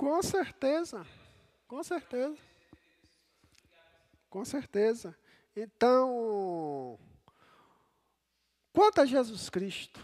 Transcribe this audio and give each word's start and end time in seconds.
Com 0.00 0.22
certeza, 0.22 1.06
com 1.68 1.84
certeza. 1.84 2.38
Com 4.30 4.42
certeza. 4.46 5.14
Então, 5.54 6.98
quanto 8.72 9.02
a 9.02 9.04
Jesus 9.04 9.50
Cristo, 9.50 10.02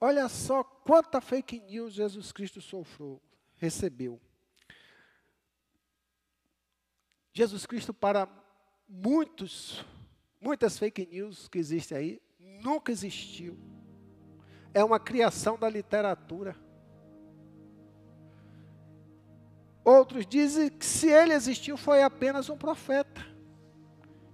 olha 0.00 0.28
só 0.28 0.62
quanta 0.62 1.20
fake 1.20 1.58
news 1.58 1.92
Jesus 1.92 2.30
Cristo 2.30 2.60
sofreu, 2.60 3.20
recebeu. 3.56 4.20
Jesus 7.32 7.66
Cristo, 7.66 7.92
para 7.92 8.28
muitos, 8.88 9.84
muitas 10.40 10.78
fake 10.78 11.04
news 11.04 11.48
que 11.48 11.58
existem 11.58 11.98
aí, 11.98 12.22
nunca 12.38 12.92
existiu. 12.92 13.58
É 14.72 14.84
uma 14.84 15.00
criação 15.00 15.58
da 15.58 15.68
literatura. 15.68 16.64
Outros 19.86 20.26
dizem 20.26 20.68
que 20.68 20.84
se 20.84 21.08
ele 21.08 21.32
existiu 21.32 21.76
foi 21.76 22.02
apenas 22.02 22.50
um 22.50 22.56
profeta 22.56 23.24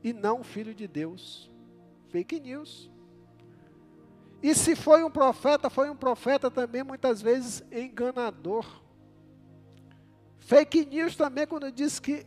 e 0.02 0.10
não 0.10 0.42
filho 0.42 0.74
de 0.74 0.88
Deus. 0.88 1.52
Fake 2.08 2.40
news. 2.40 2.90
E 4.42 4.54
se 4.54 4.74
foi 4.74 5.04
um 5.04 5.10
profeta, 5.10 5.68
foi 5.68 5.90
um 5.90 5.94
profeta 5.94 6.50
também 6.50 6.82
muitas 6.82 7.20
vezes 7.20 7.62
enganador. 7.70 8.64
Fake 10.38 10.86
news 10.86 11.16
também 11.16 11.46
quando 11.46 11.70
diz 11.70 12.00
que 12.00 12.26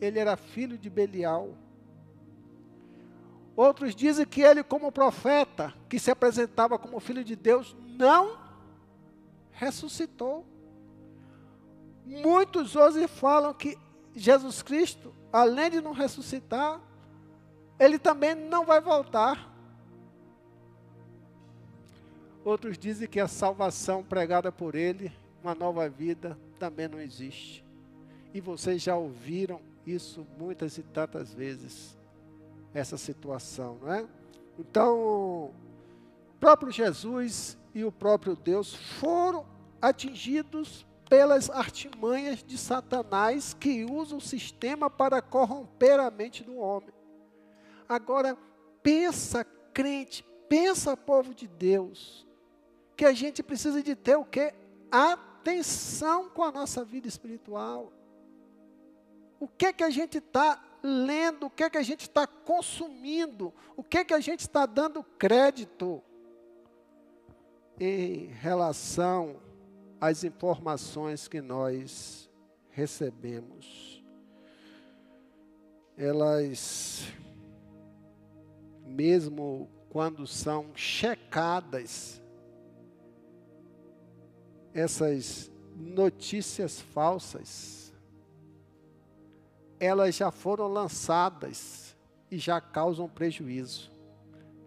ele 0.00 0.18
era 0.18 0.36
filho 0.36 0.76
de 0.76 0.90
Belial. 0.90 1.56
Outros 3.54 3.94
dizem 3.94 4.26
que 4.26 4.40
ele, 4.40 4.64
como 4.64 4.90
profeta, 4.90 5.72
que 5.88 6.00
se 6.00 6.10
apresentava 6.10 6.76
como 6.80 6.98
filho 6.98 7.22
de 7.22 7.36
Deus, 7.36 7.76
não 7.96 8.36
ressuscitou. 9.52 10.44
Muitos 12.10 12.74
hoje 12.74 13.06
falam 13.06 13.54
que 13.54 13.78
Jesus 14.16 14.62
Cristo, 14.62 15.14
além 15.32 15.70
de 15.70 15.80
não 15.80 15.92
ressuscitar, 15.92 16.80
ele 17.78 18.00
também 18.00 18.34
não 18.34 18.66
vai 18.66 18.80
voltar. 18.80 19.48
Outros 22.44 22.76
dizem 22.76 23.06
que 23.06 23.20
a 23.20 23.28
salvação 23.28 24.02
pregada 24.02 24.50
por 24.50 24.74
ele, 24.74 25.12
uma 25.40 25.54
nova 25.54 25.88
vida, 25.88 26.36
também 26.58 26.88
não 26.88 27.00
existe. 27.00 27.64
E 28.34 28.40
vocês 28.40 28.82
já 28.82 28.96
ouviram 28.96 29.60
isso 29.86 30.26
muitas 30.36 30.78
e 30.78 30.82
tantas 30.82 31.32
vezes, 31.32 31.96
essa 32.74 32.98
situação, 32.98 33.78
não 33.80 33.92
é? 33.92 34.04
Então, 34.58 35.52
próprio 36.40 36.72
Jesus 36.72 37.56
e 37.72 37.84
o 37.84 37.92
próprio 37.92 38.34
Deus 38.34 38.74
foram 38.74 39.46
atingidos 39.80 40.84
pelas 41.10 41.50
artimanhas 41.50 42.42
de 42.42 42.56
Satanás 42.56 43.52
que 43.52 43.84
usa 43.84 44.16
o 44.16 44.20
sistema 44.20 44.88
para 44.88 45.20
corromper 45.20 46.00
a 46.00 46.10
mente 46.10 46.42
do 46.42 46.56
homem. 46.56 46.94
Agora, 47.86 48.38
pensa, 48.82 49.44
crente, 49.74 50.24
pensa, 50.48 50.96
povo 50.96 51.34
de 51.34 51.46
Deus, 51.46 52.26
que 52.96 53.04
a 53.04 53.12
gente 53.12 53.42
precisa 53.42 53.82
de 53.82 53.94
ter 53.94 54.16
o 54.16 54.24
que? 54.24 54.54
Atenção 54.90 56.30
com 56.30 56.42
a 56.42 56.50
nossa 56.50 56.84
vida 56.84 57.06
espiritual 57.06 57.92
o 59.40 59.48
que 59.48 59.66
é 59.66 59.72
que 59.72 59.82
a 59.82 59.88
gente 59.88 60.18
está 60.18 60.62
lendo, 60.82 61.46
o 61.46 61.50
que 61.50 61.64
é 61.64 61.70
que 61.70 61.78
a 61.78 61.82
gente 61.82 62.02
está 62.02 62.26
consumindo, 62.26 63.52
o 63.74 63.82
que 63.82 63.96
é 63.96 64.04
que 64.04 64.12
a 64.12 64.20
gente 64.20 64.40
está 64.40 64.66
dando 64.66 65.02
crédito 65.02 66.02
em 67.80 68.26
relação 68.26 69.40
às 70.00 70.24
informações 70.24 71.28
que 71.28 71.40
nós 71.40 72.30
recebemos. 72.70 74.02
Elas, 75.96 77.04
mesmo 78.86 79.68
quando 79.90 80.26
são 80.26 80.74
checadas, 80.74 82.22
essas 84.72 85.50
notícias 85.76 86.80
falsas, 86.80 87.92
elas 89.78 90.14
já 90.14 90.30
foram 90.30 90.68
lançadas 90.68 91.96
e 92.30 92.38
já 92.38 92.60
causam 92.60 93.08
prejuízo. 93.08 93.90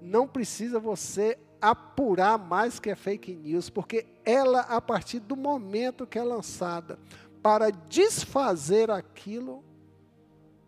Não 0.02 0.28
precisa 0.28 0.80
você 0.80 1.40
apurar 1.64 2.38
mais 2.38 2.78
que 2.78 2.90
é 2.90 2.96
fake 2.96 3.34
news, 3.34 3.70
porque 3.70 4.06
ela, 4.26 4.60
a 4.62 4.82
partir 4.82 5.22
do 5.22 5.38
momento 5.38 6.06
que 6.06 6.20
é 6.20 6.24
lançada, 6.24 7.00
para 7.42 7.70
desfazer 7.70 8.92
aquilo, 8.92 9.64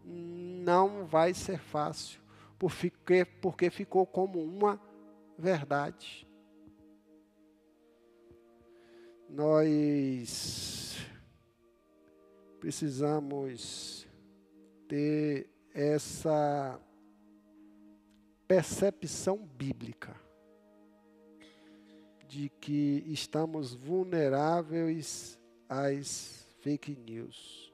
não 0.05 1.05
vai 1.05 1.33
ser 1.33 1.59
fácil, 1.59 2.21
porque, 2.57 3.25
porque 3.41 3.69
ficou 3.69 4.05
como 4.07 4.41
uma 4.41 4.79
verdade. 5.37 6.25
Nós 9.29 10.95
precisamos 12.61 14.07
ter 14.87 15.49
essa 15.73 16.79
percepção 18.47 19.37
bíblica 19.37 20.24
de 22.27 22.49
que 22.61 23.03
estamos 23.07 23.73
vulneráveis 23.73 25.39
às 25.69 26.45
fake 26.61 26.97
news. 27.05 27.73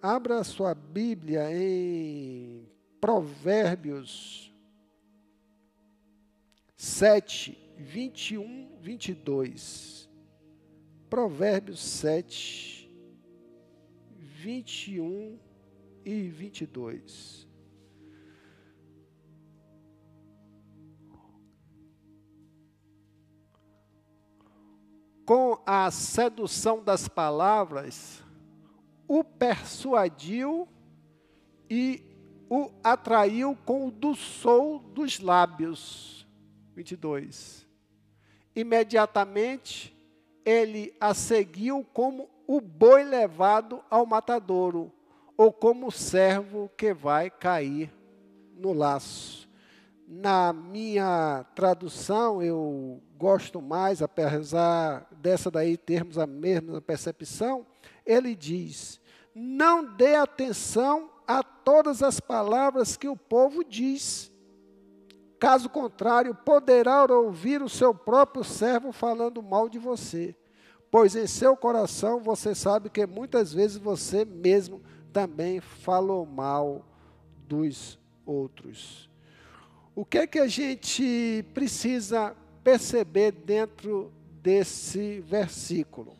Abra 0.00 0.44
sua 0.44 0.74
Bíblia 0.74 1.50
em 1.50 2.68
Provérbios 3.00 4.52
7, 6.76 7.56
21, 7.78 8.78
22. 8.80 10.08
Provérbios 11.08 11.80
7, 11.82 12.90
21, 14.18 15.38
e 16.04 16.28
22. 16.28 17.43
Com 25.24 25.58
a 25.64 25.90
sedução 25.90 26.82
das 26.82 27.08
palavras, 27.08 28.22
o 29.08 29.24
persuadiu 29.24 30.68
e 31.68 32.02
o 32.48 32.70
atraiu 32.82 33.56
com 33.64 33.88
o 33.88 33.90
doçor 33.90 34.80
dos 34.80 35.18
lábios. 35.20 36.26
22. 36.74 37.66
Imediatamente 38.54 39.94
ele 40.44 40.94
a 41.00 41.14
seguiu 41.14 41.84
como 41.92 42.28
o 42.46 42.60
boi 42.60 43.02
levado 43.02 43.82
ao 43.90 44.04
matadouro 44.04 44.92
ou 45.36 45.52
como 45.52 45.88
o 45.88 45.92
servo 45.92 46.70
que 46.76 46.92
vai 46.92 47.30
cair 47.30 47.92
no 48.54 48.72
laço. 48.72 49.43
Na 50.06 50.52
minha 50.52 51.44
tradução, 51.54 52.42
eu 52.42 53.02
gosto 53.16 53.62
mais, 53.62 54.02
apesar 54.02 55.08
dessa 55.12 55.50
daí 55.50 55.76
termos 55.76 56.18
a 56.18 56.26
mesma 56.26 56.80
percepção, 56.80 57.66
ele 58.04 58.34
diz: 58.34 59.00
não 59.34 59.84
dê 59.84 60.14
atenção 60.14 61.10
a 61.26 61.42
todas 61.42 62.02
as 62.02 62.20
palavras 62.20 62.96
que 62.96 63.08
o 63.08 63.16
povo 63.16 63.64
diz. 63.64 64.30
Caso 65.38 65.68
contrário, 65.68 66.34
poderá 66.34 67.04
ouvir 67.04 67.62
o 67.62 67.68
seu 67.68 67.94
próprio 67.94 68.44
servo 68.44 68.92
falando 68.92 69.42
mal 69.42 69.68
de 69.68 69.78
você. 69.78 70.36
Pois 70.90 71.16
em 71.16 71.26
seu 71.26 71.56
coração 71.56 72.20
você 72.20 72.54
sabe 72.54 72.88
que 72.88 73.04
muitas 73.06 73.52
vezes 73.52 73.76
você 73.76 74.24
mesmo 74.24 74.80
também 75.12 75.60
falou 75.60 76.24
mal 76.24 76.86
dos 77.48 77.98
outros. 78.24 79.10
O 79.94 80.04
que 80.04 80.18
é 80.18 80.26
que 80.26 80.38
a 80.38 80.46
gente 80.46 81.44
precisa 81.54 82.34
perceber 82.62 83.32
dentro 83.32 84.12
desse 84.42 85.20
versículo? 85.20 86.16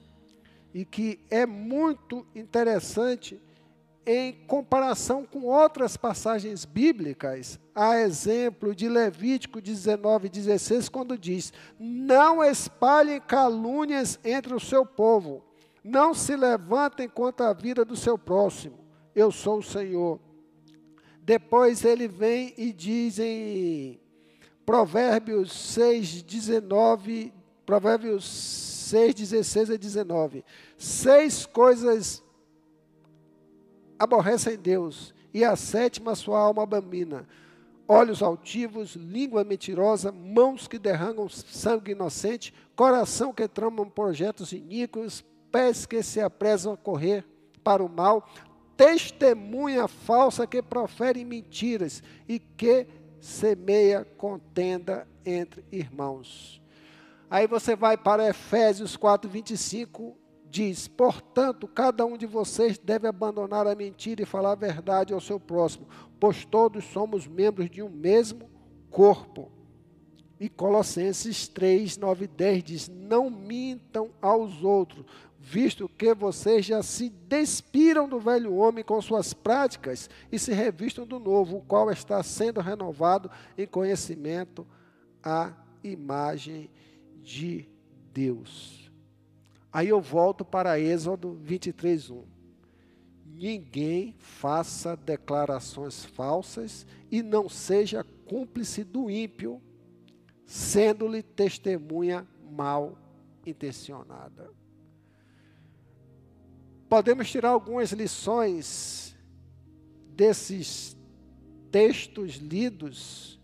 E 0.72 0.84
que 0.84 1.20
é 1.30 1.44
muito 1.46 2.26
interessante 2.34 3.40
em 4.06 4.32
comparação 4.46 5.24
com 5.24 5.44
outras 5.44 5.96
passagens 5.96 6.64
bíblicas, 6.64 7.58
a 7.74 7.96
exemplo 7.96 8.74
de 8.74 8.88
Levítico 8.88 9.60
19, 9.60 10.28
16, 10.28 10.88
quando 10.88 11.16
diz: 11.16 11.52
Não 11.78 12.44
espalhem 12.44 13.20
calúnias 13.20 14.18
entre 14.22 14.54
o 14.54 14.60
seu 14.60 14.84
povo, 14.84 15.44
não 15.82 16.12
se 16.12 16.36
levantem 16.36 17.08
contra 17.08 17.48
a 17.48 17.52
vida 17.52 17.84
do 17.84 17.96
seu 17.96 18.18
próximo 18.18 18.84
eu 19.14 19.30
sou 19.30 19.58
o 19.58 19.62
Senhor. 19.62 20.18
Depois 21.24 21.82
ele 21.82 22.06
vem 22.06 22.52
e 22.54 22.70
diz 22.70 23.18
em 23.18 23.98
Provérbios 24.66 25.52
6, 25.52 26.22
19, 26.22 27.32
Provérbios 27.64 28.26
6, 28.26 29.14
16 29.14 29.70
a 29.70 29.76
19. 29.76 30.44
Seis 30.76 31.46
coisas 31.46 32.22
aborrecem 33.98 34.58
Deus, 34.58 35.14
e 35.32 35.42
a 35.42 35.56
sétima 35.56 36.14
sua 36.14 36.40
alma 36.40 36.64
abomina. 36.64 37.26
Olhos 37.88 38.22
altivos, 38.22 38.94
língua 38.94 39.44
mentirosa, 39.44 40.12
mãos 40.12 40.68
que 40.68 40.78
derramam 40.78 41.26
sangue 41.30 41.92
inocente, 41.92 42.52
coração 42.76 43.32
que 43.32 43.48
tramam 43.48 43.88
projetos 43.88 44.52
iníquos, 44.52 45.24
pés 45.50 45.86
que 45.86 46.02
se 46.02 46.20
apressam 46.20 46.74
a 46.74 46.76
correr 46.76 47.24
para 47.62 47.82
o 47.82 47.88
mal, 47.88 48.28
testemunha 48.76 49.88
falsa 49.88 50.46
que 50.46 50.62
profere 50.62 51.24
mentiras 51.24 52.02
e 52.28 52.38
que 52.38 52.86
semeia 53.20 54.04
contenda 54.16 55.06
entre 55.24 55.64
irmãos. 55.72 56.62
Aí 57.30 57.46
você 57.46 57.74
vai 57.74 57.96
para 57.96 58.28
Efésios 58.28 58.96
4, 58.96 59.28
25, 59.30 60.16
diz: 60.50 60.86
Portanto, 60.86 61.66
cada 61.66 62.04
um 62.04 62.16
de 62.16 62.26
vocês 62.26 62.78
deve 62.78 63.08
abandonar 63.08 63.66
a 63.66 63.74
mentira 63.74 64.22
e 64.22 64.26
falar 64.26 64.52
a 64.52 64.56
verdade 64.56 65.12
ao 65.12 65.20
seu 65.20 65.40
próximo, 65.40 65.88
pois 66.20 66.44
todos 66.44 66.84
somos 66.84 67.26
membros 67.26 67.68
de 67.70 67.82
um 67.82 67.90
mesmo 67.90 68.48
corpo. 68.90 69.50
E 70.38 70.48
Colossenses 70.48 71.48
3, 71.48 71.96
9 71.96 72.24
e 72.24 72.28
10 72.28 72.62
diz: 72.62 72.88
Não 72.88 73.30
mintam 73.30 74.10
aos 74.20 74.62
outros, 74.62 75.06
visto 75.44 75.90
que 75.90 76.14
vocês 76.14 76.64
já 76.64 76.82
se 76.82 77.10
despiram 77.10 78.08
do 78.08 78.18
velho 78.18 78.54
homem 78.54 78.82
com 78.82 79.00
suas 79.02 79.34
práticas 79.34 80.08
e 80.32 80.38
se 80.38 80.54
revistam 80.54 81.06
do 81.06 81.20
novo, 81.20 81.58
o 81.58 81.62
qual 81.62 81.90
está 81.90 82.22
sendo 82.22 82.62
renovado 82.62 83.30
em 83.56 83.66
conhecimento 83.66 84.66
à 85.22 85.52
imagem 85.82 86.70
de 87.22 87.68
Deus. 88.10 88.90
Aí 89.70 89.88
eu 89.88 90.00
volto 90.00 90.46
para 90.46 90.80
Êxodo 90.80 91.34
23, 91.34 92.08
1. 92.08 92.24
Ninguém 93.26 94.14
faça 94.18 94.96
declarações 94.96 96.06
falsas 96.06 96.86
e 97.10 97.22
não 97.22 97.50
seja 97.50 98.02
cúmplice 98.24 98.82
do 98.82 99.10
ímpio, 99.10 99.60
sendo-lhe 100.46 101.22
testemunha 101.22 102.26
mal 102.50 102.96
intencionada. 103.44 104.63
Podemos 106.94 107.28
tirar 107.28 107.48
algumas 107.48 107.90
lições 107.90 109.16
desses 110.10 110.96
textos 111.68 112.36
lidos 112.36 113.40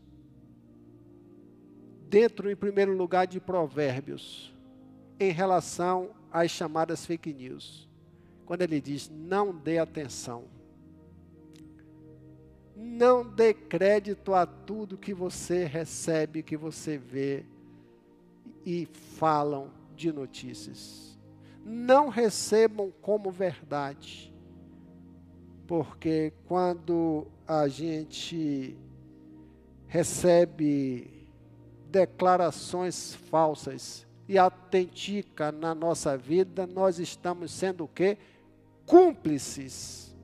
dentro, 2.08 2.48
em 2.48 2.54
primeiro 2.54 2.96
lugar, 2.96 3.26
de 3.26 3.40
Provérbios, 3.40 4.54
em 5.18 5.32
relação 5.32 6.10
às 6.30 6.52
chamadas 6.52 7.04
fake 7.04 7.34
news. 7.34 7.88
Quando 8.46 8.62
ele 8.62 8.80
diz: 8.80 9.10
não 9.10 9.52
dê 9.52 9.78
atenção. 9.78 10.44
Não 12.76 13.28
dê 13.28 13.52
crédito 13.52 14.32
a 14.32 14.46
tudo 14.46 14.96
que 14.96 15.12
você 15.12 15.64
recebe, 15.64 16.44
que 16.44 16.56
você 16.56 16.96
vê 16.96 17.44
e 18.64 18.86
falam 18.86 19.72
de 19.96 20.12
notícias. 20.12 21.09
Não 21.64 22.08
recebam 22.08 22.92
como 23.02 23.30
verdade. 23.30 24.32
Porque 25.66 26.32
quando 26.46 27.26
a 27.46 27.68
gente 27.68 28.76
recebe 29.86 31.28
declarações 31.88 33.14
falsas 33.14 34.06
e 34.28 34.38
autentica 34.38 35.50
na 35.50 35.74
nossa 35.74 36.16
vida, 36.16 36.66
nós 36.66 36.98
estamos 36.98 37.50
sendo 37.50 37.84
o 37.84 37.88
quê? 37.88 38.16
Cúmplices. 38.86 40.14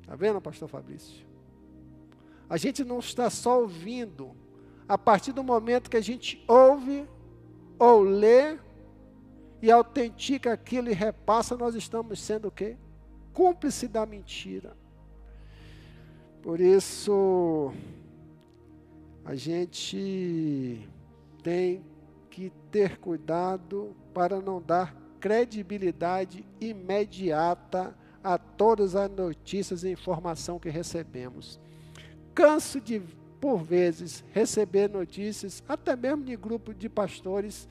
Está 0.00 0.16
vendo, 0.16 0.40
pastor 0.40 0.68
Fabrício? 0.68 1.26
A 2.48 2.56
gente 2.56 2.82
não 2.82 2.98
está 2.98 3.28
só 3.28 3.60
ouvindo. 3.60 4.30
A 4.88 4.96
partir 4.96 5.32
do 5.32 5.44
momento 5.44 5.90
que 5.90 5.96
a 5.96 6.00
gente 6.00 6.42
ouve 6.48 7.06
ou 7.78 8.00
lê 8.02 8.56
e 9.60 9.70
autentica 9.70 10.52
aquilo 10.52 10.90
e 10.90 10.94
repassa, 10.94 11.56
nós 11.56 11.74
estamos 11.74 12.20
sendo 12.20 12.48
o 12.48 12.50
quê? 12.50 12.76
Cúmplice 13.32 13.88
da 13.88 14.06
mentira. 14.06 14.76
Por 16.42 16.60
isso, 16.60 17.72
a 19.24 19.34
gente 19.34 20.88
tem 21.42 21.84
que 22.30 22.52
ter 22.70 22.98
cuidado 22.98 23.96
para 24.14 24.40
não 24.40 24.62
dar 24.62 24.94
credibilidade 25.20 26.44
imediata 26.60 27.96
a 28.22 28.38
todas 28.38 28.94
as 28.94 29.10
notícias 29.10 29.82
e 29.82 29.90
informação 29.90 30.58
que 30.58 30.68
recebemos. 30.68 31.60
Canso 32.34 32.80
de, 32.80 33.00
por 33.40 33.62
vezes, 33.62 34.24
receber 34.32 34.88
notícias, 34.88 35.62
até 35.68 35.96
mesmo 35.96 36.24
de 36.24 36.36
grupo 36.36 36.72
de 36.72 36.88
pastores. 36.88 37.68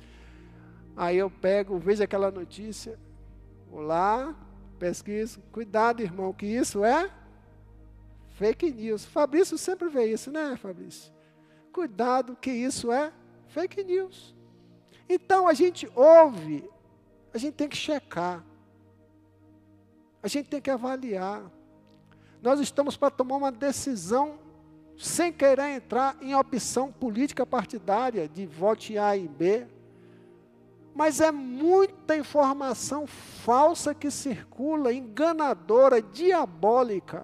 Aí 0.97 1.17
eu 1.17 1.29
pego, 1.29 1.77
vejo 1.77 2.03
aquela 2.03 2.31
notícia, 2.31 2.97
vou 3.69 3.81
lá, 3.81 4.35
pesquiso. 4.79 5.39
Cuidado, 5.51 6.01
irmão, 6.01 6.33
que 6.33 6.47
isso 6.47 6.83
é 6.83 7.11
fake 8.29 8.71
news. 8.71 9.05
Fabrício 9.05 9.59
sempre 9.59 9.87
vê 9.89 10.11
isso, 10.11 10.31
né, 10.31 10.57
Fabrício? 10.57 11.13
Cuidado, 11.71 12.35
que 12.35 12.49
isso 12.49 12.91
é 12.91 13.13
fake 13.45 13.83
news. 13.83 14.35
Então 15.07 15.47
a 15.47 15.53
gente 15.53 15.87
ouve, 15.95 16.67
a 17.31 17.37
gente 17.37 17.53
tem 17.53 17.69
que 17.69 17.77
checar, 17.77 18.43
a 20.23 20.27
gente 20.27 20.49
tem 20.49 20.59
que 20.59 20.71
avaliar. 20.71 21.43
Nós 22.41 22.59
estamos 22.59 22.97
para 22.97 23.11
tomar 23.11 23.35
uma 23.35 23.51
decisão 23.51 24.39
sem 24.97 25.31
querer 25.31 25.75
entrar 25.75 26.17
em 26.21 26.33
opção 26.33 26.91
política 26.91 27.45
partidária 27.45 28.27
de 28.27 28.47
vote 28.47 28.97
A 28.97 29.15
e 29.15 29.27
B. 29.27 29.67
Mas 30.97 31.21
é 31.21 31.31
muita 31.31 32.17
informação 32.17 33.05
falsa 33.05 33.93
que 33.93 34.09
circula, 34.09 34.91
enganadora, 34.91 36.01
diabólica, 36.01 37.23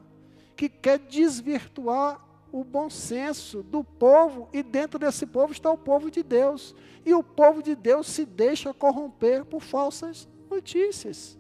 que 0.56 0.70
quer 0.70 1.00
desvirtuar 1.00 2.24
o 2.52 2.64
bom 2.64 2.88
senso 2.88 3.64
do 3.64 3.84
povo, 3.84 4.48
e 4.54 4.62
dentro 4.62 5.00
desse 5.00 5.26
povo 5.26 5.52
está 5.52 5.72
o 5.72 5.78
povo 5.78 6.12
de 6.12 6.22
Deus. 6.22 6.76
E 7.04 7.16
o 7.16 7.24
povo 7.24 7.64
de 7.64 7.74
Deus 7.74 8.06
se 8.06 8.28
deixa 8.28 8.76
corromper 8.76 9.44
por 9.44 9.60
falsas 9.60 10.30
notícias. 10.52 11.36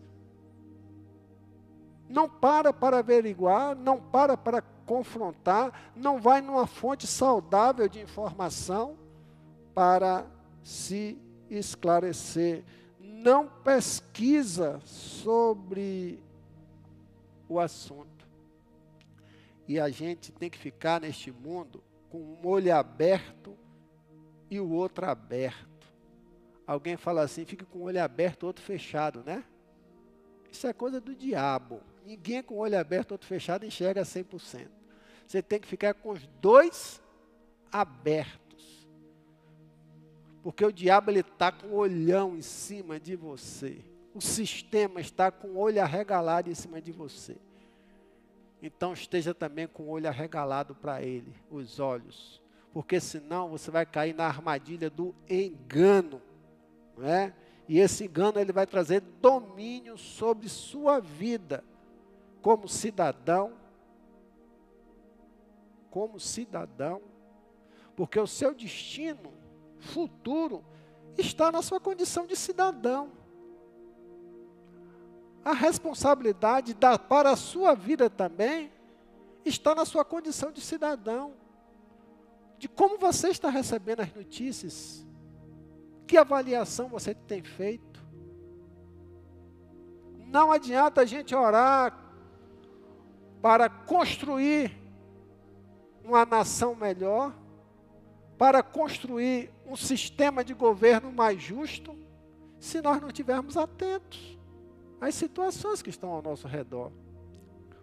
Não 2.10 2.28
para 2.28 2.74
para 2.74 2.98
averiguar, 2.98 3.76
não 3.76 4.02
para 4.02 4.36
para 4.36 4.64
confrontar, 4.88 5.92
não 5.96 6.20
vai 6.20 6.42
numa 6.42 6.66
fonte 6.66 7.06
saudável 7.06 7.88
de 7.88 8.02
informação 8.02 8.98
para 9.76 10.26
se 10.64 11.16
esclarecer. 11.56 12.64
Não 13.00 13.48
pesquisa 13.48 14.82
sobre 14.86 16.20
o 17.48 17.60
assunto. 17.60 18.28
E 19.68 19.80
a 19.80 19.90
gente 19.90 20.32
tem 20.32 20.50
que 20.50 20.58
ficar 20.58 21.00
neste 21.00 21.32
mundo 21.32 21.84
com 22.10 22.20
um 22.20 22.48
olho 22.48 22.76
aberto 22.76 23.58
e 24.50 24.60
o 24.60 24.70
outro 24.70 25.06
aberto. 25.06 25.88
Alguém 26.66 26.98
fala 26.98 27.22
assim, 27.22 27.46
fica 27.46 27.66
com 27.66 27.80
o 27.80 27.84
olho 27.84 28.02
aberto, 28.02 28.44
outro 28.44 28.64
fechado, 28.64 29.24
né? 29.26 29.44
Isso 30.52 30.68
é 30.68 30.74
coisa 30.74 31.02
do 31.02 31.16
diabo. 31.16 31.82
Ninguém 32.06 32.44
com 32.44 32.56
o 32.56 32.58
olho 32.60 32.80
aberto, 32.80 33.14
outro 33.14 33.28
fechado 33.28 33.66
enxerga 33.66 34.04
100%. 34.04 34.68
Você 35.28 35.42
tem 35.42 35.60
que 35.60 35.68
ficar 35.68 35.94
com 35.94 36.12
os 36.12 36.28
dois 36.40 37.02
abertos. 37.72 38.43
Porque 40.44 40.64
o 40.64 40.72
diabo 40.72 41.10
ele 41.10 41.22
está 41.22 41.52
com 41.52 41.68
o 41.68 41.76
olhão 41.78 42.36
em 42.36 42.42
cima 42.42 43.00
de 43.00 43.16
você. 43.16 43.80
O 44.14 44.22
sistema 44.22 45.02
está 45.02 45.32
com 45.32 45.48
o 45.48 45.58
olho 45.58 45.82
arregalado 45.82 46.52
em 46.52 46.54
cima 46.54 46.80
de 46.80 46.92
você 46.92 47.38
então 48.66 48.94
esteja 48.94 49.34
também 49.34 49.68
com 49.68 49.84
o 49.84 49.90
olho 49.90 50.08
arregalado 50.08 50.74
para 50.74 51.02
ele, 51.02 51.36
os 51.52 51.82
olhos, 51.82 52.42
porque 52.72 52.98
senão 52.98 53.50
você 53.50 53.70
vai 53.70 53.86
cair 53.86 54.16
na 54.16 54.26
armadilha 54.26 54.90
do 54.90 55.14
engano, 55.30 56.22
não 56.98 57.06
é? 57.06 57.34
E 57.68 57.78
esse 57.78 58.06
engano 58.06 58.40
ele 58.40 58.54
vai 58.54 58.66
trazer 58.66 59.02
domínio 59.02 59.98
sobre 59.98 60.48
sua 60.48 61.02
vida 61.02 61.62
como 62.42 62.70
cidadão, 62.70 63.52
como 65.90 66.18
cidadão, 66.18 67.02
porque 67.98 68.18
o 68.18 68.26
seu 68.26 68.56
destino 68.56 69.34
futuro 69.84 70.64
está 71.18 71.52
na 71.52 71.62
sua 71.62 71.80
condição 71.80 72.26
de 72.26 72.36
cidadão 72.36 73.12
a 75.44 75.54
responsabilidade 75.54 76.74
da, 76.74 76.98
para 76.98 77.32
a 77.32 77.36
sua 77.36 77.76
vida 77.76 78.10
também 78.10 78.72
está 79.44 79.76
na 79.76 79.84
sua 79.84 80.06
condição 80.06 80.52
de 80.52 80.62
cidadão, 80.62 81.34
de 82.58 82.70
como 82.70 82.98
você 82.98 83.28
está 83.30 83.50
recebendo 83.50 84.00
as 84.00 84.14
notícias 84.14 85.06
Que 86.08 86.18
avaliação 86.18 86.88
você 86.88 87.14
tem 87.14 87.44
feito? 87.44 88.02
Não 90.28 90.52
adianta 90.52 91.02
a 91.02 91.06
gente 91.06 91.36
orar 91.36 92.00
para 93.42 93.70
construir 93.70 94.72
uma 96.04 96.26
nação 96.26 96.74
melhor, 96.74 97.34
para 98.44 98.62
construir 98.62 99.50
um 99.66 99.74
sistema 99.74 100.44
de 100.44 100.54
governo 100.54 101.14
mais 101.14 101.42
justo, 101.42 101.98
se 102.60 102.82
nós 102.82 103.00
não 103.00 103.08
estivermos 103.08 103.56
atentos 103.56 104.38
às 105.00 105.16
situações 105.16 105.82
que 105.82 105.90
estão 105.90 106.10
ao 106.10 106.22
nosso 106.22 106.46
redor. 106.46 106.92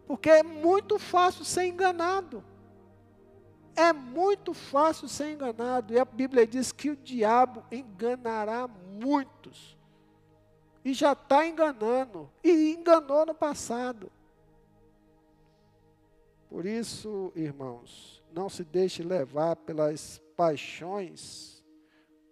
Porque 0.06 0.28
é 0.28 0.42
muito 0.42 0.98
fácil 0.98 1.46
ser 1.46 1.64
enganado. 1.64 2.44
É 3.74 3.90
muito 3.90 4.52
fácil 4.52 5.08
ser 5.08 5.32
enganado. 5.32 5.94
E 5.94 5.98
a 5.98 6.04
Bíblia 6.04 6.46
diz 6.46 6.72
que 6.72 6.90
o 6.90 6.96
diabo 6.96 7.64
enganará 7.72 8.68
muitos. 8.68 9.78
E 10.84 10.92
já 10.92 11.12
está 11.12 11.46
enganando. 11.46 12.30
E 12.44 12.74
enganou 12.74 13.24
no 13.24 13.34
passado. 13.34 14.12
Por 16.50 16.66
isso, 16.66 17.32
irmãos, 17.34 18.22
não 18.30 18.50
se 18.50 18.62
deixe 18.62 19.02
levar 19.02 19.56
pelas 19.56 20.20
paixões 20.40 21.62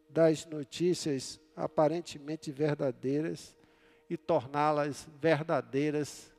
das 0.08 0.46
notícias 0.46 1.38
aparentemente 1.54 2.50
verdadeiras 2.50 3.54
e 4.08 4.16
torná-las 4.16 5.06
verdadeiras 5.20 6.34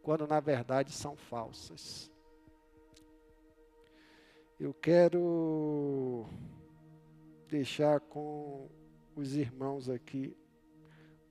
quando 0.00 0.28
na 0.28 0.38
verdade 0.38 0.92
são 0.92 1.16
falsas. 1.16 2.08
Eu 4.60 4.72
quero 4.72 6.24
deixar 7.48 7.98
com 7.98 8.68
os 9.16 9.34
irmãos 9.34 9.90
aqui 9.90 10.36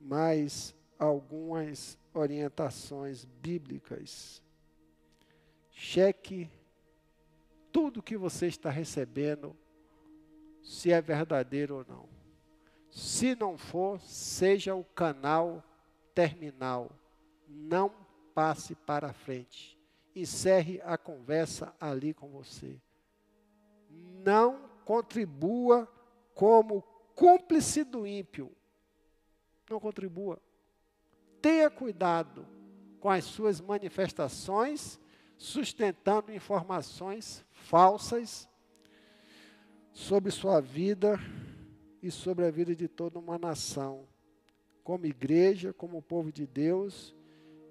mais 0.02 0.76
algumas 1.00 1.98
orientações 2.14 3.24
bíblicas. 3.24 4.44
Cheque 5.72 6.52
tudo 7.72 8.04
que 8.04 8.18
você 8.18 8.48
está 8.48 8.70
recebendo, 8.70 9.56
se 10.68 10.92
é 10.92 11.02
verdadeiro 11.02 11.78
ou 11.78 11.86
não. 11.88 12.10
Se 12.92 13.36
não 13.36 13.58
for, 13.58 14.02
seja 14.02 14.76
o 14.76 14.84
canal 14.84 15.64
terminal. 16.14 16.92
Não 17.48 17.90
passe 18.36 18.76
para 18.76 19.14
frente. 19.14 19.80
Encerre 20.14 20.82
a 20.84 20.98
conversa 20.98 21.74
ali 21.80 22.14
com 22.14 22.28
você. 22.28 22.82
Não 23.90 24.70
contribua 24.84 25.88
como 26.36 26.82
cúmplice 27.16 27.86
do 27.86 28.06
ímpio. 28.06 28.52
Não 29.70 29.80
contribua. 29.80 30.38
Tenha 31.42 31.70
cuidado 31.70 32.46
com 33.00 33.10
as 33.10 33.24
suas 33.24 33.62
manifestações, 33.62 35.00
sustentando 35.38 36.34
informações 36.34 37.46
falsas 37.52 38.50
sobre 39.98 40.30
sua 40.30 40.62
vida 40.62 41.20
e 42.04 42.12
sobre 42.12 42.46
a 42.46 42.52
vida 42.52 42.76
de 42.76 42.88
toda 42.88 43.18
uma 43.18 43.40
nação, 43.40 44.08
como 44.84 45.08
igreja, 45.08 45.74
como 45.74 46.04
povo 46.04 46.32
de 46.32 46.46
Deus 46.46 47.16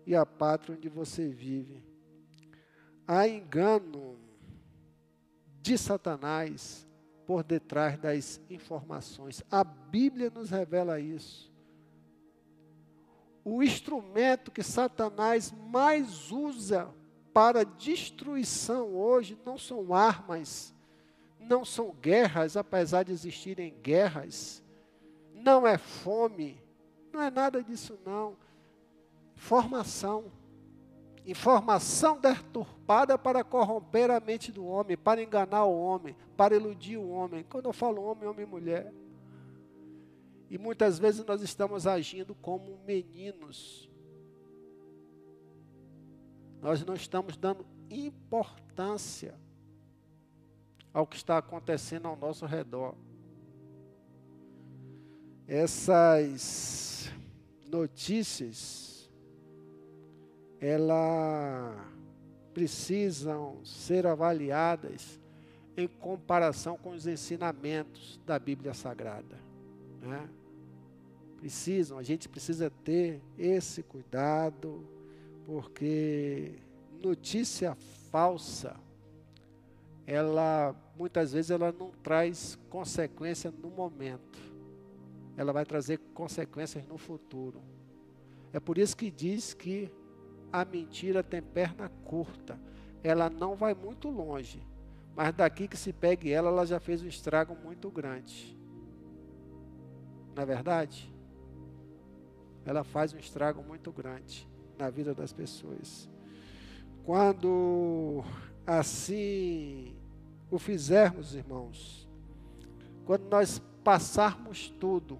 e 0.05 0.13
a 0.13 0.27
pátria 0.27 0.77
onde 0.77 0.89
você 0.89 1.29
vive. 1.29 1.85
Há 3.07 3.29
engano 3.29 4.19
de 5.63 5.79
Satanás 5.79 6.85
por 7.25 7.45
detrás 7.45 7.97
das 7.97 8.41
informações. 8.51 9.45
A 9.49 9.63
Bíblia 9.63 10.29
nos 10.29 10.51
revela 10.51 10.99
isso. 10.99 11.55
O 13.45 13.63
instrumento 13.63 14.51
que 14.51 14.65
Satanás 14.65 15.55
mais 15.71 16.33
usa 16.33 16.93
para 17.33 17.65
destruição 17.65 18.97
hoje 18.97 19.39
não 19.47 19.57
são 19.57 19.95
armas, 19.95 20.75
não 21.47 21.65
são 21.65 21.95
guerras, 21.95 22.57
apesar 22.57 23.05
de 23.05 23.13
existirem 23.13 23.75
guerras, 23.83 24.63
não 25.33 25.67
é 25.67 25.79
fome, 25.79 26.61
não 27.13 27.23
é 27.23 27.31
nada 27.31 27.63
disso 27.63 27.99
não. 28.05 28.37
Formação. 29.35 30.33
Informação 31.25 32.21
deturpada 32.21 33.19
para 33.19 33.43
corromper 33.43 34.11
a 34.11 34.21
mente 34.21 34.53
do 34.53 34.65
homem, 34.65 34.97
para 34.97 35.23
enganar 35.23 35.65
o 35.65 35.81
homem, 35.81 36.17
para 36.37 36.55
iludir 36.55 36.97
o 36.97 37.09
homem. 37.09 37.45
Quando 37.49 37.67
eu 37.67 37.73
falo 37.73 38.03
homem, 38.03 38.29
homem 38.29 38.47
e 38.47 38.49
mulher. 38.49 38.93
E 40.49 40.57
muitas 40.57 40.99
vezes 40.99 41.25
nós 41.25 41.43
estamos 41.43 41.87
agindo 41.87 42.35
como 42.37 42.79
meninos. 42.87 43.91
Nós 46.61 46.85
não 46.85 46.95
estamos 46.95 47.37
dando 47.37 47.67
importância 47.91 49.35
ao 50.97 51.07
que 51.07 51.17
está 51.17 51.37
acontecendo 51.37 52.09
ao 52.09 52.17
nosso 52.17 52.47
redor. 52.47 52.95
Essas 55.47 57.13
notícias, 57.71 59.11
elas 60.59 61.77
precisam 62.55 63.63
ser 63.63 64.07
avaliadas 64.07 65.21
em 65.77 65.87
comparação 65.87 66.79
com 66.79 66.93
os 66.93 67.07
ensinamentos 67.07 68.19
da 68.25 68.39
Bíblia 68.39 68.73
Sagrada. 68.73 69.39
Né? 70.01 70.27
Precisam, 71.37 71.99
a 71.99 72.03
gente 72.03 72.27
precisa 72.27 72.71
ter 72.71 73.21
esse 73.37 73.83
cuidado, 73.83 74.83
porque 75.45 76.55
notícia 77.03 77.77
falsa, 78.11 78.86
ela 80.07 80.75
muitas 80.97 81.33
vezes 81.33 81.51
ela 81.51 81.73
não 81.73 81.91
traz 81.91 82.57
consequência 82.71 83.51
no 83.51 83.69
momento. 83.71 84.39
Ela 85.37 85.53
vai 85.53 85.65
trazer 85.65 85.99
consequências 86.15 86.87
no 86.87 86.97
futuro. 86.97 87.61
É 88.53 88.61
por 88.61 88.79
isso 88.79 88.97
que 88.97 89.11
diz 89.11 89.53
que 89.53 89.91
a 90.53 90.65
mentira 90.65 91.23
tem 91.23 91.43
perna 91.43 91.91
curta. 92.05 92.59
Ela 93.03 93.29
não 93.29 93.55
vai 93.55 93.75
muito 93.75 94.09
longe, 94.09 94.63
mas 95.15 95.35
daqui 95.35 95.69
que 95.69 95.77
se 95.77 95.93
pegue 95.93 96.31
ela, 96.31 96.49
ela 96.49 96.65
já 96.65 96.81
fez 96.81 97.03
um 97.03 97.07
estrago 97.07 97.55
muito 97.57 97.91
grande. 97.91 98.57
Não 100.35 100.43
é 100.43 100.47
verdade? 100.47 101.13
Ela 102.65 102.85
faz 102.85 103.13
um 103.13 103.19
estrago 103.19 103.63
muito 103.63 103.93
grande 103.93 104.49
na 104.79 104.89
vida 104.89 105.15
das 105.15 105.33
pessoas. 105.33 106.09
Quando 107.05 108.25
assim 108.67 109.96
o 110.51 110.59
fizermos, 110.59 111.35
irmãos, 111.35 112.09
quando 113.05 113.29
nós 113.29 113.61
passarmos 113.83 114.69
tudo 114.69 115.19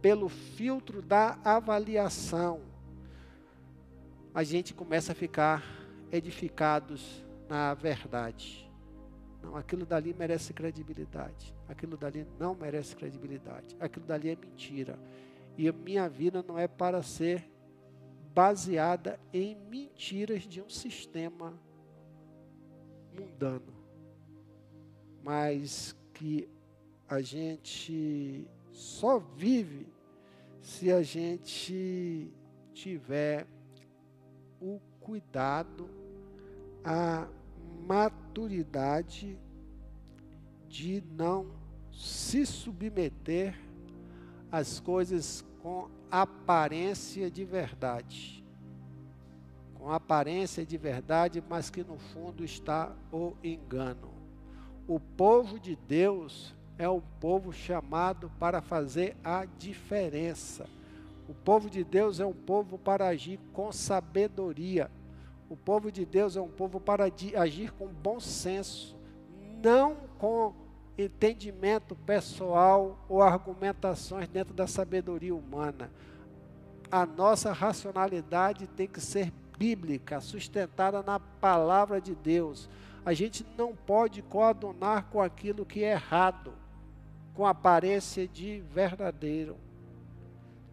pelo 0.00 0.28
filtro 0.28 1.02
da 1.02 1.38
avaliação, 1.44 2.60
a 4.34 4.42
gente 4.42 4.74
começa 4.74 5.12
a 5.12 5.14
ficar 5.14 5.64
edificados 6.12 7.24
na 7.48 7.74
verdade. 7.74 8.70
Não, 9.42 9.56
aquilo 9.56 9.86
dali 9.86 10.14
merece 10.14 10.52
credibilidade. 10.52 11.54
Aquilo 11.68 11.96
dali 11.96 12.26
não 12.38 12.54
merece 12.54 12.94
credibilidade. 12.94 13.76
Aquilo 13.80 14.04
dali 14.04 14.30
é 14.30 14.36
mentira. 14.36 14.98
E 15.56 15.68
a 15.68 15.72
minha 15.72 16.08
vida 16.08 16.44
não 16.46 16.58
é 16.58 16.68
para 16.68 17.02
ser 17.02 17.48
baseada 18.34 19.18
em 19.32 19.56
mentiras 19.68 20.42
de 20.42 20.60
um 20.60 20.68
sistema 20.68 21.58
mundano, 23.12 23.72
mas 25.28 25.94
que 26.14 26.48
a 27.06 27.20
gente 27.20 28.48
só 28.72 29.18
vive 29.18 29.86
se 30.62 30.90
a 30.90 31.02
gente 31.02 32.32
tiver 32.72 33.46
o 34.58 34.80
cuidado, 34.98 35.86
a 36.82 37.28
maturidade 37.86 39.38
de 40.66 41.04
não 41.10 41.52
se 41.92 42.46
submeter 42.46 43.54
às 44.50 44.80
coisas 44.80 45.44
com 45.60 45.90
aparência 46.10 47.30
de 47.30 47.44
verdade. 47.44 48.42
Com 49.74 49.92
aparência 49.92 50.64
de 50.64 50.78
verdade, 50.78 51.44
mas 51.46 51.68
que 51.68 51.84
no 51.84 51.98
fundo 51.98 52.42
está 52.42 52.96
o 53.12 53.36
engano. 53.44 54.07
O 54.88 54.98
povo 54.98 55.60
de 55.60 55.76
Deus 55.76 56.54
é 56.78 56.88
um 56.88 57.02
povo 57.20 57.52
chamado 57.52 58.32
para 58.38 58.62
fazer 58.62 59.14
a 59.22 59.44
diferença. 59.44 60.66
O 61.28 61.34
povo 61.34 61.68
de 61.68 61.84
Deus 61.84 62.20
é 62.20 62.24
um 62.24 62.32
povo 62.32 62.78
para 62.78 63.06
agir 63.06 63.38
com 63.52 63.70
sabedoria. 63.70 64.90
O 65.50 65.54
povo 65.54 65.92
de 65.92 66.06
Deus 66.06 66.36
é 66.36 66.40
um 66.40 66.48
povo 66.48 66.80
para 66.80 67.04
agir 67.36 67.70
com 67.72 67.86
bom 67.86 68.18
senso, 68.18 68.96
não 69.62 69.94
com 70.18 70.54
entendimento 70.96 71.94
pessoal 71.94 72.98
ou 73.10 73.20
argumentações 73.20 74.26
dentro 74.26 74.54
da 74.54 74.66
sabedoria 74.66 75.34
humana. 75.34 75.90
A 76.90 77.04
nossa 77.04 77.52
racionalidade 77.52 78.66
tem 78.68 78.88
que 78.88 79.02
ser 79.02 79.30
bíblica, 79.58 80.18
sustentada 80.22 81.02
na 81.02 81.20
palavra 81.20 82.00
de 82.00 82.14
Deus. 82.14 82.70
A 83.04 83.12
gente 83.12 83.44
não 83.56 83.74
pode 83.74 84.22
coadunar 84.22 85.06
com 85.06 85.20
aquilo 85.20 85.64
que 85.64 85.82
é 85.82 85.92
errado, 85.92 86.52
com 87.34 87.46
aparência 87.46 88.26
de 88.26 88.60
verdadeiro. 88.72 89.56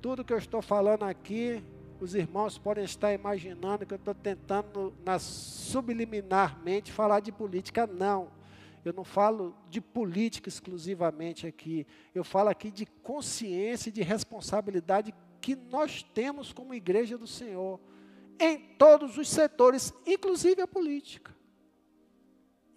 Tudo 0.01 0.23
que 0.23 0.33
eu 0.33 0.37
estou 0.37 0.61
falando 0.61 1.03
aqui, 1.03 1.63
os 1.99 2.13
irmãos 2.13 2.57
podem 2.57 2.83
estar 2.83 3.13
imaginando 3.13 3.85
que 3.85 3.93
eu 3.93 3.97
estou 3.97 4.13
tentando, 4.13 4.93
na 5.05 5.17
subliminarmente, 5.17 6.91
falar 6.91 7.19
de 7.19 7.31
política. 7.31 7.87
Não. 7.87 8.29
Eu 8.83 8.93
não 8.93 9.03
falo 9.03 9.55
de 9.69 9.81
política 9.81 10.47
exclusivamente 10.47 11.47
aqui. 11.47 11.87
Eu 12.13 12.23
falo 12.23 12.49
aqui 12.49 12.69
de 12.69 12.85
consciência 12.85 13.89
e 13.89 13.91
de 13.91 14.03
responsabilidade 14.03 15.13
que 15.41 15.55
nós 15.55 16.03
temos 16.03 16.53
como 16.53 16.73
igreja 16.73 17.17
do 17.17 17.25
Senhor 17.25 17.79
em 18.39 18.57
todos 18.77 19.17
os 19.17 19.29
setores, 19.29 19.93
inclusive 20.05 20.61
a 20.61 20.67
política. 20.67 21.33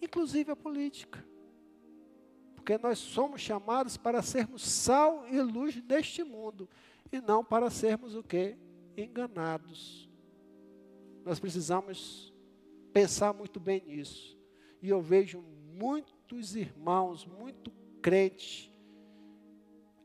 Inclusive 0.00 0.52
a 0.52 0.57
política. 0.57 1.25
Porque 2.55 2.78
nós 2.78 2.99
somos 2.99 3.40
chamados 3.40 3.97
para 3.97 4.23
sermos 4.23 4.62
sal 4.62 5.26
e 5.28 5.40
luz 5.40 5.83
neste 5.85 6.23
mundo 6.23 6.69
e 7.11 7.21
não 7.21 7.45
para 7.45 7.71
sermos 7.71 8.14
o 8.14 8.23
que? 8.23 8.57
Enganados. 8.97 10.09
Nós 11.25 11.40
precisamos 11.40 12.33
pensar 12.93 13.33
muito 13.33 13.59
bem 13.59 13.83
nisso. 13.87 14.38
E 14.83 14.88
eu 14.88 15.00
vejo 15.00 15.40
muitos 15.40 16.55
irmãos, 16.55 17.26
muito 17.26 17.71
crentes, 18.02 18.73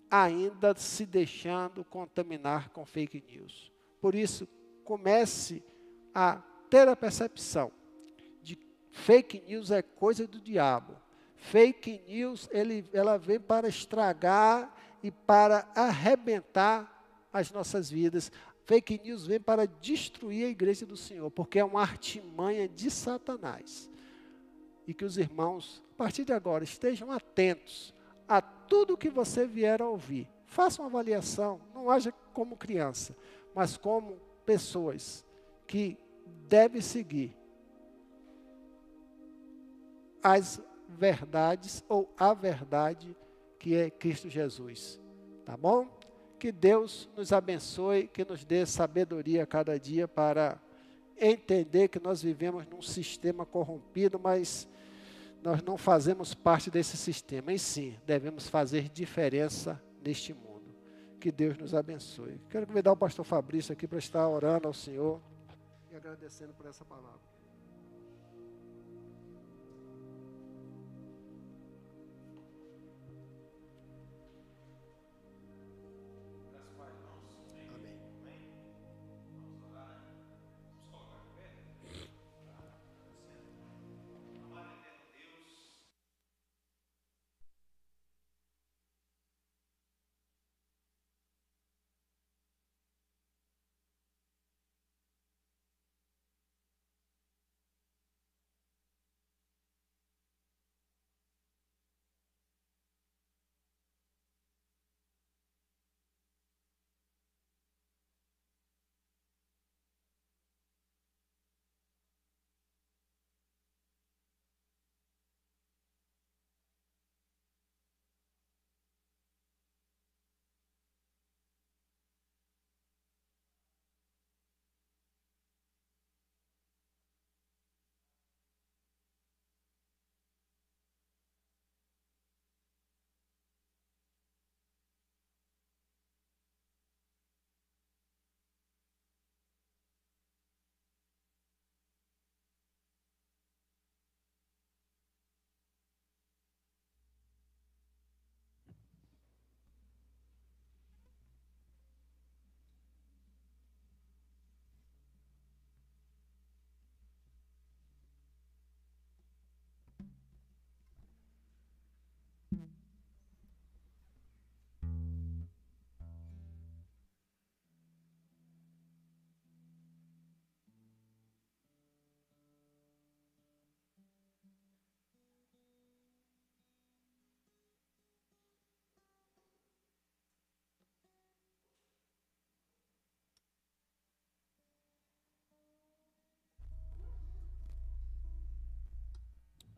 ainda 0.10 0.76
se 0.76 1.06
deixando 1.06 1.84
contaminar 1.84 2.70
com 2.70 2.86
fake 2.86 3.24
news. 3.28 3.72
Por 4.00 4.16
isso, 4.16 4.48
comece 4.84 5.64
a 6.14 6.36
ter 6.70 6.88
a 6.88 6.96
percepção 6.96 7.72
fake 8.94 9.44
news 9.48 9.72
é 9.72 9.82
coisa 9.82 10.26
do 10.26 10.40
diabo. 10.40 10.96
Fake 11.36 12.04
news, 12.08 12.48
ele, 12.52 12.88
ela 12.94 13.18
vem 13.18 13.40
para 13.40 13.68
estragar 13.68 14.74
e 15.02 15.12
para 15.12 15.68
arrebentar 15.76 17.06
as 17.34 17.52
nossas 17.52 17.90
vidas. 17.90 18.32
Fake 18.64 19.02
news 19.04 19.28
vem 19.28 19.42
para 19.42 19.68
destruir 19.68 20.46
a 20.46 20.50
igreja 20.50 20.86
do 20.86 20.96
Senhor, 20.96 21.30
porque 21.32 21.60
é 21.60 21.66
uma 21.66 21.82
artimanha 21.82 22.68
de 22.68 22.90
Satanás. 22.90 23.90
E 24.88 24.94
que 24.94 25.04
os 25.04 25.18
irmãos, 25.18 25.84
a 25.94 25.96
partir 25.98 26.24
de 26.24 26.32
agora, 26.32 26.64
estejam 26.64 27.12
atentos 27.12 27.94
a 28.28 28.42
tudo 28.42 28.96
que 28.96 29.10
você 29.10 29.46
vier 29.46 29.82
a 29.82 29.90
ouvir. 29.90 30.30
Faça 30.46 30.82
uma 30.82 30.88
avaliação, 30.88 31.60
não 31.74 31.90
haja 31.90 32.14
como 32.32 32.56
criança, 32.56 33.16
mas 33.54 33.76
como 33.76 34.18
pessoas 34.46 35.26
que 35.68 35.98
devem 36.48 36.80
seguir 36.80 37.36
as 40.24 40.62
verdades 40.88 41.84
ou 41.90 42.12
a 42.18 42.34
verdade 42.34 43.16
que 43.60 43.76
é 43.76 43.90
Cristo 43.90 44.30
Jesus. 44.30 45.00
Tá 45.46 45.58
bom? 45.58 45.88
Que 46.40 46.52
Deus 46.52 47.10
nos 47.16 47.32
abençoe, 47.32 48.08
que 48.08 48.26
nos 48.26 48.44
dê 48.44 48.66
sabedoria 48.66 49.46
cada 49.46 49.80
dia 49.80 50.08
para 50.08 50.60
entender 51.18 51.88
que 51.88 52.00
nós 52.00 52.22
vivemos 52.22 52.66
num 52.68 52.82
sistema 52.82 53.46
corrompido, 53.46 54.20
mas 54.20 54.68
nós 55.42 55.62
não 55.62 55.78
fazemos 55.78 56.34
parte 56.34 56.70
desse 56.70 56.98
sistema. 56.98 57.54
E 57.54 57.60
sim, 57.60 57.98
devemos 58.06 58.48
fazer 58.48 58.90
diferença 58.90 59.82
neste 60.04 60.34
mundo. 60.34 60.76
Que 61.20 61.32
Deus 61.32 61.58
nos 61.58 61.74
abençoe. 61.74 62.42
Quero 62.50 62.68
convidar 62.68 62.92
o 62.92 62.98
pastor 62.98 63.24
Fabrício 63.24 63.72
aqui 63.72 63.88
para 63.88 64.00
estar 64.00 64.28
orando 64.28 64.68
ao 64.68 64.74
Senhor 64.74 65.22
e 65.92 65.96
agradecendo 65.96 66.54
por 66.54 66.66
essa 66.66 66.84
palavra. 66.84 67.33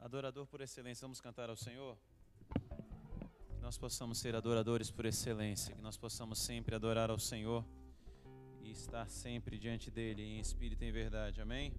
Adorador 0.06 0.46
por 0.46 0.62
excelência, 0.62 1.02
vamos 1.02 1.20
cantar 1.20 1.50
ao 1.50 1.56
Senhor? 1.56 1.98
Que 3.50 3.60
nós 3.60 3.76
possamos 3.76 4.20
ser 4.20 4.36
adoradores 4.36 4.92
por 4.92 5.04
excelência, 5.04 5.74
que 5.74 5.82
nós 5.82 5.98
possamos 5.98 6.38
sempre 6.38 6.76
adorar 6.76 7.10
ao 7.10 7.18
Senhor 7.18 7.66
e 8.62 8.70
estar 8.70 9.10
sempre 9.10 9.58
diante 9.58 9.90
dEle 9.90 10.22
em 10.22 10.40
espírito 10.40 10.84
e 10.84 10.90
em 10.90 10.92
verdade. 10.92 11.42
Amém? 11.42 11.74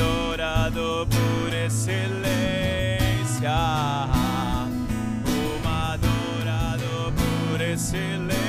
Adorador 0.00 1.06
por 1.08 1.52
excelência. 1.52 2.24
Um 5.28 5.68
adorador 5.68 7.12
por 7.12 7.60
excelência. 7.60 8.39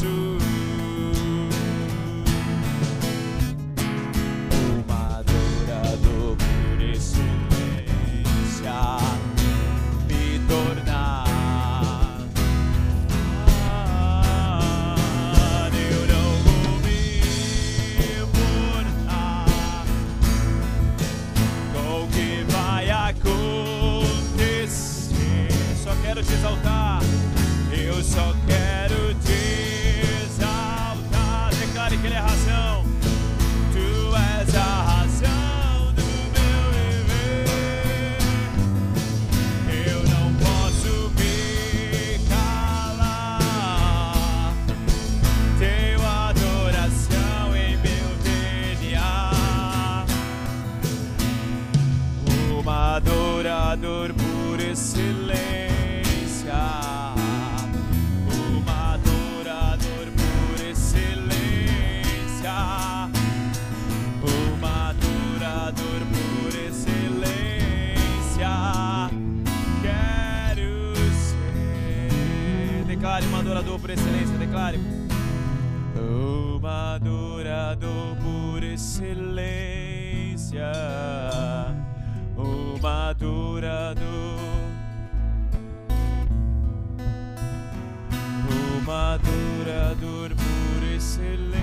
Já 0.00 0.29
excelência. 80.50 80.72
Um 82.36 82.86
adorador. 82.86 84.00
Um 88.50 88.90
adorador 88.90 90.30
por 90.30 90.82
excelência. 90.94 91.60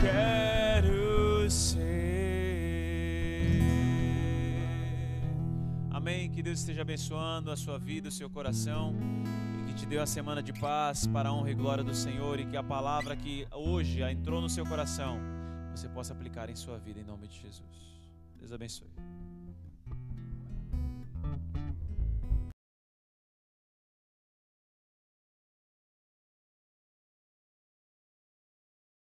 Quero 0.00 1.50
ser. 1.50 1.78
Amém. 5.90 6.30
Que 6.30 6.42
Deus 6.42 6.60
esteja 6.60 6.82
abençoando 6.82 7.50
a 7.50 7.56
sua 7.56 7.78
vida, 7.78 8.08
o 8.08 8.12
seu 8.12 8.28
coração. 8.28 8.94
Te 9.78 9.86
dê 9.86 9.96
uma 9.96 10.06
semana 10.06 10.42
de 10.42 10.52
paz 10.52 11.06
para 11.06 11.28
a 11.28 11.32
honra 11.32 11.52
e 11.52 11.54
glória 11.54 11.84
do 11.84 11.94
Senhor. 11.94 12.40
E 12.40 12.44
que 12.44 12.56
a 12.56 12.64
palavra 12.64 13.14
que 13.14 13.46
hoje 13.52 14.02
entrou 14.02 14.40
no 14.40 14.48
seu 14.48 14.66
coração, 14.66 15.20
você 15.78 15.88
possa 15.88 16.12
aplicar 16.12 16.50
em 16.50 16.56
sua 16.56 16.76
vida 16.76 16.98
em 16.98 17.04
nome 17.04 17.28
de 17.28 17.40
Jesus. 17.40 18.00
Deus 18.36 18.50
abençoe. 18.50 18.90